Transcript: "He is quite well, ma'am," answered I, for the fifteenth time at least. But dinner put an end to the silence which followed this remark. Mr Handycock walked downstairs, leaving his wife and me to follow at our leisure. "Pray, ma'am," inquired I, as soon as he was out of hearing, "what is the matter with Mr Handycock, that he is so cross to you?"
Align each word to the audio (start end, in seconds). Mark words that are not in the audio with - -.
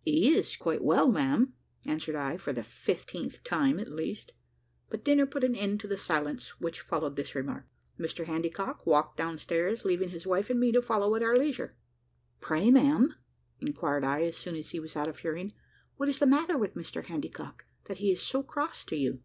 "He 0.00 0.34
is 0.34 0.56
quite 0.56 0.82
well, 0.82 1.12
ma'am," 1.12 1.52
answered 1.84 2.14
I, 2.16 2.38
for 2.38 2.54
the 2.54 2.62
fifteenth 2.62 3.44
time 3.44 3.78
at 3.78 3.92
least. 3.92 4.32
But 4.88 5.04
dinner 5.04 5.26
put 5.26 5.44
an 5.44 5.54
end 5.54 5.78
to 5.80 5.86
the 5.86 5.98
silence 5.98 6.58
which 6.58 6.80
followed 6.80 7.16
this 7.16 7.34
remark. 7.34 7.66
Mr 8.00 8.24
Handycock 8.24 8.86
walked 8.86 9.18
downstairs, 9.18 9.84
leaving 9.84 10.08
his 10.08 10.26
wife 10.26 10.48
and 10.48 10.58
me 10.58 10.72
to 10.72 10.80
follow 10.80 11.14
at 11.16 11.22
our 11.22 11.36
leisure. 11.36 11.76
"Pray, 12.40 12.70
ma'am," 12.70 13.14
inquired 13.60 14.04
I, 14.04 14.22
as 14.22 14.38
soon 14.38 14.56
as 14.56 14.70
he 14.70 14.80
was 14.80 14.96
out 14.96 15.10
of 15.10 15.18
hearing, 15.18 15.52
"what 15.96 16.08
is 16.08 16.18
the 16.18 16.24
matter 16.24 16.56
with 16.56 16.74
Mr 16.76 17.04
Handycock, 17.04 17.66
that 17.84 17.98
he 17.98 18.10
is 18.10 18.22
so 18.22 18.42
cross 18.42 18.84
to 18.84 18.96
you?" 18.96 19.20